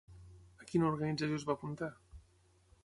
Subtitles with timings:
[0.63, 1.93] A quina organització es va apuntar?